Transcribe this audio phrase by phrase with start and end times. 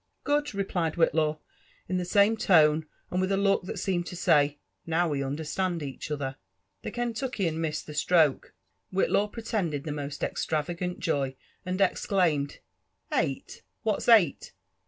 [0.23, 1.37] ''Good !'* replied Whitiaw,
[1.87, 2.05] in the.
[2.05, 6.37] same tone, and with a look that seemed to say now we understand each other
[6.81, 8.55] 1" The Kentuckian missed the stroke.
[8.91, 11.35] Whitiaw pretepded (he most extravagant joy,
[11.67, 12.61] and exclaimed''
[13.23, 13.61] Eight!
[13.83, 14.53] what's eight?